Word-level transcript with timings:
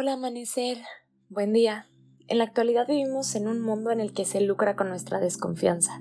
hola 0.00 0.12
amanecer. 0.12 0.78
Buen 1.28 1.52
día. 1.52 1.88
En 2.28 2.38
la 2.38 2.44
actualidad 2.44 2.86
vivimos 2.86 3.34
en 3.34 3.48
un 3.48 3.60
mundo 3.60 3.90
en 3.90 3.98
el 3.98 4.12
que 4.12 4.24
se 4.24 4.40
lucra 4.40 4.76
con 4.76 4.88
nuestra 4.88 5.18
desconfianza. 5.18 6.00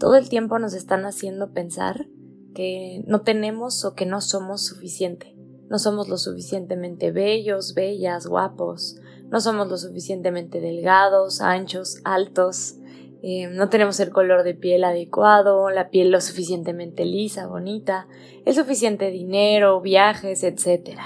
Todo 0.00 0.16
el 0.16 0.30
tiempo 0.30 0.58
nos 0.58 0.72
están 0.72 1.04
haciendo 1.04 1.52
pensar 1.52 2.06
que 2.54 3.02
no 3.06 3.20
tenemos 3.20 3.84
o 3.84 3.94
que 3.94 4.06
no 4.06 4.22
somos 4.22 4.64
suficiente. 4.64 5.36
No 5.68 5.78
somos 5.78 6.08
lo 6.08 6.16
suficientemente 6.16 7.12
bellos, 7.12 7.74
bellas, 7.74 8.26
guapos. 8.26 8.96
No 9.28 9.38
somos 9.42 9.68
lo 9.68 9.76
suficientemente 9.76 10.62
delgados, 10.62 11.42
anchos, 11.42 12.00
altos. 12.04 12.76
Eh, 13.22 13.48
no 13.48 13.68
tenemos 13.68 14.00
el 14.00 14.12
color 14.12 14.44
de 14.44 14.54
piel 14.54 14.82
adecuado, 14.82 15.68
la 15.68 15.90
piel 15.90 16.10
lo 16.10 16.22
suficientemente 16.22 17.04
lisa, 17.04 17.46
bonita, 17.48 18.08
el 18.46 18.54
suficiente 18.54 19.10
dinero, 19.10 19.82
viajes, 19.82 20.42
etc. 20.42 20.98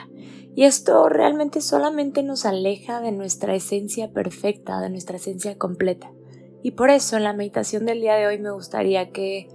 Y 0.60 0.64
esto 0.64 1.08
realmente 1.08 1.62
solamente 1.62 2.22
nos 2.22 2.44
aleja 2.44 3.00
de 3.00 3.12
nuestra 3.12 3.54
esencia 3.54 4.12
perfecta, 4.12 4.78
de 4.82 4.90
nuestra 4.90 5.16
esencia 5.16 5.56
completa. 5.56 6.12
Y 6.62 6.72
por 6.72 6.90
eso 6.90 7.16
en 7.16 7.24
la 7.24 7.32
meditación 7.32 7.86
del 7.86 8.02
día 8.02 8.16
de 8.16 8.26
hoy 8.26 8.36
me 8.36 8.50
gustaría 8.50 9.10
que 9.10 9.48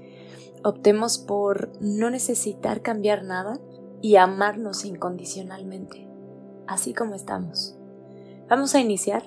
optemos 0.64 1.20
por 1.20 1.70
no 1.80 2.10
necesitar 2.10 2.82
cambiar 2.82 3.24
nada 3.24 3.60
y 4.02 4.16
amarnos 4.16 4.84
incondicionalmente, 4.84 6.08
así 6.66 6.96
como 6.96 7.14
estamos. 7.14 7.78
Vamos 8.50 8.74
a 8.74 8.80
iniciar 8.80 9.22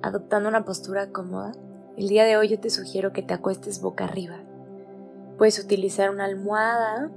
adoptando 0.00 0.48
una 0.48 0.64
postura 0.64 1.12
cómoda. 1.12 1.52
El 1.98 2.08
día 2.08 2.24
de 2.24 2.38
hoy 2.38 2.48
yo 2.48 2.60
te 2.60 2.70
sugiero 2.70 3.12
que 3.12 3.22
te 3.22 3.34
acuestes 3.34 3.82
boca 3.82 4.04
arriba. 4.04 4.40
Puedes 5.36 5.58
utilizar 5.58 6.08
una 6.08 6.24
almohada 6.24 7.12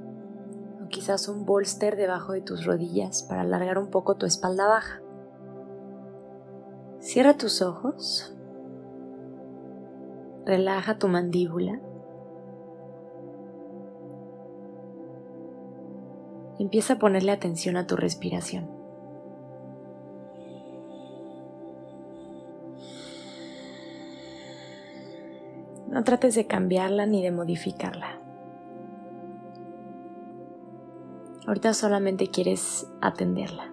quizás 0.94 1.28
un 1.28 1.46
bolster 1.46 1.98
debajo 1.98 2.32
de 2.32 2.42
tus 2.42 2.66
rodillas 2.66 3.24
para 3.24 3.42
alargar 3.42 3.78
un 3.78 3.90
poco 3.90 4.16
tu 4.16 4.26
espalda 4.26 4.68
baja. 4.68 5.02
Cierra 7.00 7.36
tus 7.36 7.62
ojos. 7.62 8.34
Relaja 10.46 11.00
tu 11.00 11.08
mandíbula. 11.10 11.82
empieza 16.60 16.94
a 16.94 17.00
ponerle 17.00 17.32
atención 17.32 17.78
a 17.78 17.88
tu 17.88 17.96
respiración. 17.96 18.70
No 25.90 26.04
trates 26.04 26.36
de 26.36 26.48
cambiarla 26.48 27.06
ni 27.06 27.22
de 27.22 27.32
modificarla. 27.32 28.23
Ahorita 31.46 31.74
solamente 31.74 32.30
quieres 32.30 32.88
atenderla. 33.02 33.73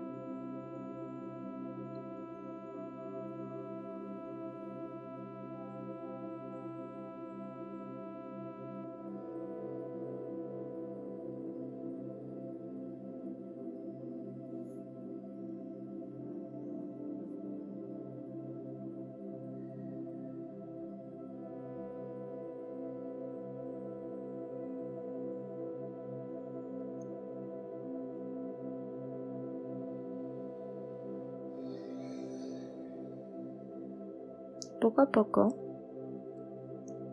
Poco 34.81 35.03
a 35.03 35.11
poco, 35.11 35.55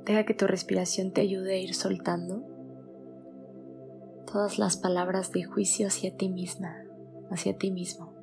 deja 0.06 0.26
que 0.26 0.34
tu 0.34 0.48
respiración 0.48 1.12
te 1.12 1.22
ayude 1.22 1.54
a 1.54 1.58
ir 1.58 1.76
soltando 1.76 2.44
todas 4.32 4.58
las 4.58 4.78
palabras 4.78 5.32
de 5.32 5.44
juicio 5.44 5.88
hacia 5.88 6.16
ti 6.16 6.30
misma, 6.30 6.84
hacia 7.30 7.58
ti 7.58 7.72
mismo. 7.72 8.14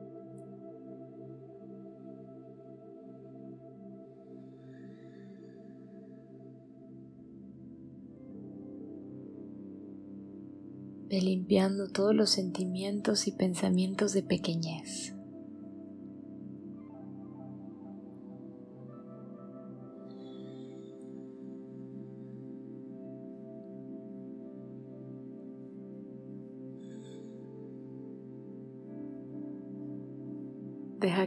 Ve 11.08 11.20
limpiando 11.20 11.88
todos 11.88 12.14
los 12.14 12.30
sentimientos 12.30 13.28
y 13.28 13.32
pensamientos 13.32 14.12
de 14.14 14.22
pequeñez. 14.22 15.13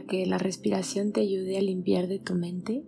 Que 0.08 0.26
la 0.26 0.38
respiración 0.38 1.12
te 1.12 1.20
ayude 1.20 1.58
a 1.58 1.62
limpiar 1.62 2.08
de 2.08 2.18
tu 2.18 2.34
mente 2.34 2.84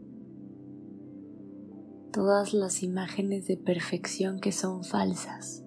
todas 2.12 2.53
las 2.54 2.82
imágenes 2.82 3.47
de 3.47 3.56
perfección 3.56 4.41
que 4.41 4.50
son 4.50 4.82
falsas. 4.82 5.64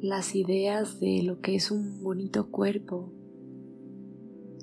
Las 0.00 0.34
ideas 0.34 1.00
de 1.00 1.22
lo 1.24 1.40
que 1.40 1.56
es 1.56 1.70
un 1.70 2.02
bonito 2.02 2.50
cuerpo, 2.50 3.12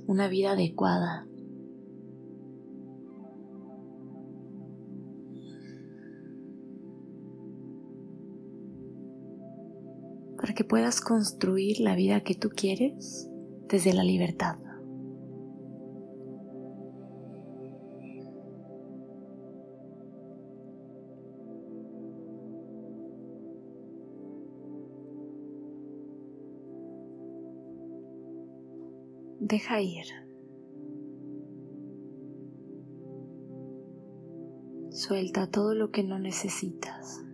una 0.08 0.28
vida 0.30 0.52
adecuada. 0.52 1.28
Para 10.48 10.56
que 10.56 10.64
puedas 10.64 11.02
construir 11.02 11.82
la 11.82 11.94
vida 11.94 12.22
que 12.22 12.34
tú 12.34 12.48
quieres 12.48 13.30
desde 13.68 13.92
la 13.92 14.06
libertad. 14.06 14.56
Deja 29.42 29.82
ir. 29.82 30.06
Suelta 34.92 35.52
todo 35.52 35.76
lo 35.76 35.92
que 35.92 36.04
no 36.04 36.20
necesitas. 36.20 37.27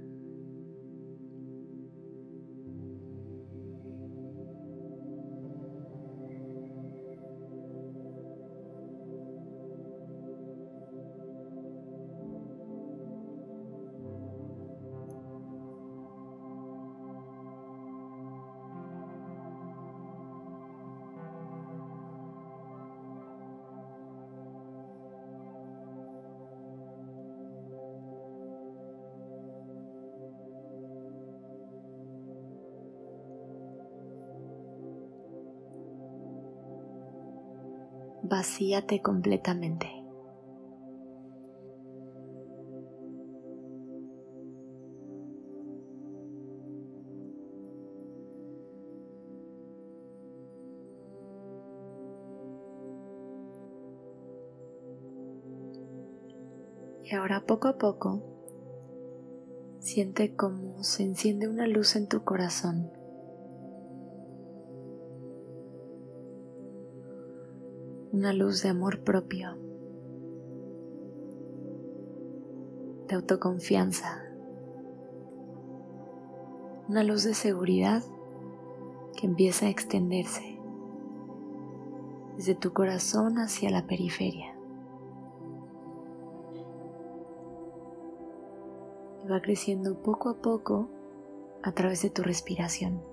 Vacíate 38.24 39.02
completamente. 39.02 39.90
Y 57.04 57.16
ahora 57.16 57.46
poco 57.46 57.68
a 57.68 57.78
poco 57.78 58.24
siente 59.80 60.36
como 60.36 60.82
se 60.84 61.04
enciende 61.04 61.50
una 61.50 61.68
luz 61.68 61.98
en 61.98 62.08
tu 62.08 62.24
corazón 62.24 63.03
una 68.14 68.32
luz 68.32 68.62
de 68.62 68.70
amor 68.70 69.00
propio, 69.00 69.56
de 73.08 73.16
autoconfianza, 73.16 74.24
una 76.88 77.02
luz 77.02 77.24
de 77.24 77.34
seguridad 77.34 78.04
que 79.20 79.26
empieza 79.26 79.66
a 79.66 79.70
extenderse 79.70 80.60
desde 82.38 82.54
tu 82.54 82.72
corazón 82.72 83.40
hacia 83.40 83.72
la 83.72 83.88
periferia. 83.88 84.56
Y 89.24 89.28
va 89.28 89.42
creciendo 89.42 89.98
poco 90.04 90.30
a 90.30 90.36
poco 90.36 90.88
a 91.64 91.72
través 91.72 92.04
de 92.04 92.12
tu 92.12 92.22
respiración. 92.22 93.13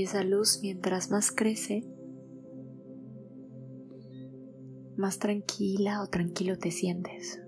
Y 0.00 0.04
esa 0.04 0.24
luz 0.24 0.60
mientras 0.62 1.10
más 1.10 1.30
crece, 1.30 1.84
más 4.96 5.18
tranquila 5.18 6.02
o 6.02 6.06
tranquilo 6.06 6.56
te 6.56 6.70
sientes. 6.70 7.42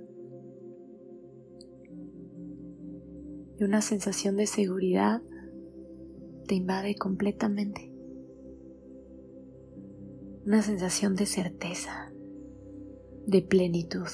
Y 3.59 3.65
una 3.65 3.81
sensación 3.81 4.37
de 4.37 4.47
seguridad 4.47 5.23
te 6.47 6.55
invade 6.57 6.95
completamente. 6.95 7.91
Una 10.45 10.61
sensación 10.61 11.17
de 11.17 11.25
certeza, 11.25 12.13
de 13.27 13.41
plenitud. 13.41 14.09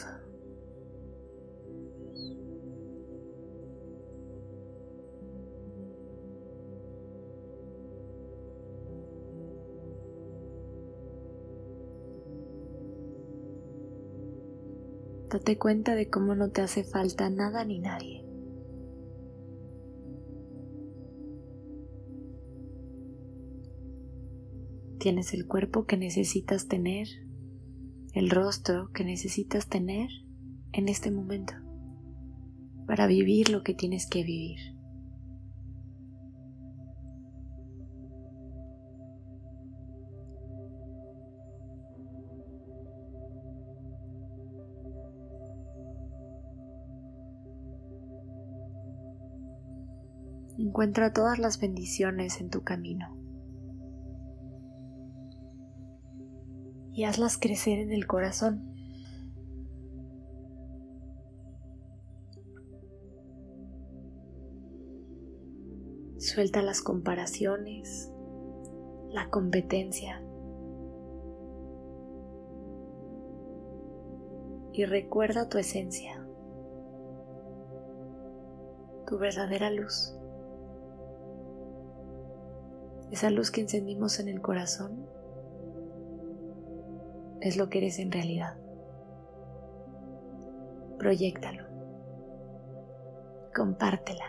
Date 15.30 15.58
cuenta 15.58 15.94
de 15.94 16.08
cómo 16.08 16.34
no 16.34 16.50
te 16.50 16.62
hace 16.62 16.84
falta 16.84 17.28
nada 17.28 17.62
ni 17.64 17.80
nadie. 17.80 18.24
Tienes 24.98 25.34
el 25.34 25.46
cuerpo 25.46 25.84
que 25.84 25.98
necesitas 25.98 26.66
tener, 26.66 27.08
el 28.14 28.30
rostro 28.30 28.90
que 28.94 29.04
necesitas 29.04 29.68
tener 29.68 30.08
en 30.72 30.88
este 30.88 31.10
momento 31.10 31.52
para 32.86 33.06
vivir 33.06 33.50
lo 33.50 33.62
que 33.62 33.74
tienes 33.74 34.08
que 34.08 34.24
vivir. 34.24 34.77
Encuentra 50.58 51.12
todas 51.12 51.38
las 51.38 51.60
bendiciones 51.60 52.40
en 52.40 52.50
tu 52.50 52.64
camino. 52.64 53.16
Y 56.92 57.04
hazlas 57.04 57.38
crecer 57.38 57.78
en 57.78 57.92
el 57.92 58.08
corazón. 58.08 58.74
Suelta 66.16 66.60
las 66.60 66.82
comparaciones, 66.82 68.12
la 69.10 69.30
competencia. 69.30 70.20
Y 74.72 74.84
recuerda 74.86 75.48
tu 75.48 75.58
esencia, 75.58 76.20
tu 79.06 79.18
verdadera 79.18 79.70
luz. 79.70 80.17
Esa 83.10 83.30
luz 83.30 83.50
que 83.50 83.62
encendimos 83.62 84.20
en 84.20 84.28
el 84.28 84.42
corazón 84.42 85.06
es 87.40 87.56
lo 87.56 87.68
que 87.68 87.78
eres 87.78 87.98
en 87.98 88.12
realidad. 88.12 88.56
Proyectalo. 90.98 91.64
Compártela. 93.54 94.24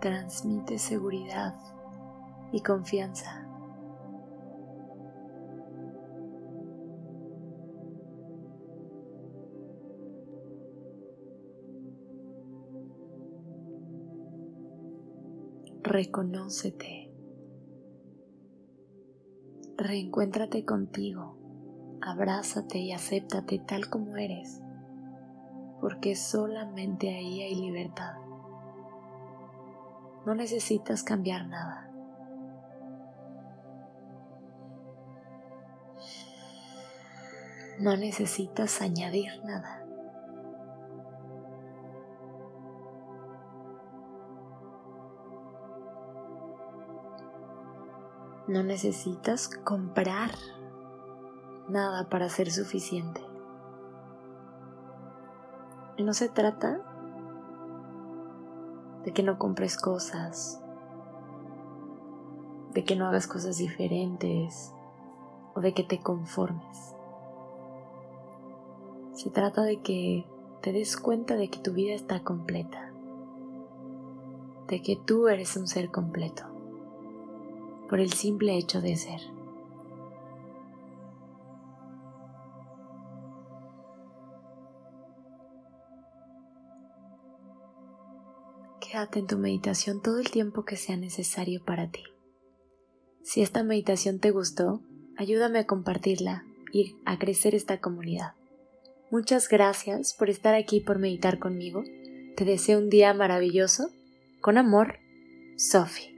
Transmite 0.00 0.78
seguridad 0.78 1.54
y 2.52 2.62
confianza. 2.62 3.49
Reconócete, 15.90 17.10
reencuéntrate 19.76 20.64
contigo, 20.64 21.36
abrázate 22.00 22.78
y 22.78 22.92
acéptate 22.92 23.58
tal 23.58 23.90
como 23.90 24.16
eres, 24.16 24.62
porque 25.80 26.14
solamente 26.14 27.08
ahí 27.08 27.42
hay 27.42 27.56
libertad. 27.56 28.14
No 30.26 30.36
necesitas 30.36 31.02
cambiar 31.02 31.48
nada. 31.48 31.90
No 37.80 37.96
necesitas 37.96 38.80
añadir 38.80 39.32
nada. 39.44 39.79
No 48.50 48.64
necesitas 48.64 49.46
comprar 49.46 50.32
nada 51.68 52.08
para 52.08 52.28
ser 52.28 52.50
suficiente. 52.50 53.20
No 55.98 56.12
se 56.14 56.28
trata 56.28 56.80
de 59.04 59.12
que 59.12 59.22
no 59.22 59.38
compres 59.38 59.76
cosas, 59.76 60.60
de 62.72 62.82
que 62.82 62.96
no 62.96 63.06
hagas 63.06 63.28
cosas 63.28 63.56
diferentes 63.58 64.74
o 65.54 65.60
de 65.60 65.72
que 65.72 65.84
te 65.84 66.00
conformes. 66.00 66.96
Se 69.12 69.30
trata 69.30 69.62
de 69.62 69.80
que 69.80 70.26
te 70.60 70.72
des 70.72 70.96
cuenta 70.96 71.36
de 71.36 71.50
que 71.50 71.60
tu 71.60 71.72
vida 71.72 71.94
está 71.94 72.24
completa, 72.24 72.90
de 74.66 74.82
que 74.82 74.96
tú 74.96 75.28
eres 75.28 75.56
un 75.56 75.68
ser 75.68 75.92
completo 75.92 76.49
por 77.90 77.98
el 77.98 78.12
simple 78.12 78.56
hecho 78.56 78.80
de 78.80 78.96
ser. 78.96 79.20
Quédate 88.80 89.18
en 89.18 89.26
tu 89.26 89.38
meditación 89.38 90.00
todo 90.00 90.20
el 90.20 90.30
tiempo 90.30 90.64
que 90.64 90.76
sea 90.76 90.96
necesario 90.96 91.64
para 91.64 91.90
ti. 91.90 92.04
Si 93.24 93.42
esta 93.42 93.64
meditación 93.64 94.20
te 94.20 94.30
gustó, 94.30 94.82
ayúdame 95.16 95.58
a 95.58 95.66
compartirla 95.66 96.44
y 96.72 96.94
a 97.04 97.18
crecer 97.18 97.56
esta 97.56 97.80
comunidad. 97.80 98.34
Muchas 99.10 99.48
gracias 99.48 100.14
por 100.14 100.30
estar 100.30 100.54
aquí 100.54 100.80
por 100.80 101.00
meditar 101.00 101.40
conmigo. 101.40 101.82
Te 102.36 102.44
deseo 102.44 102.78
un 102.78 102.88
día 102.88 103.12
maravilloso. 103.14 103.90
Con 104.40 104.58
amor, 104.58 104.98
Sophie. 105.56 106.09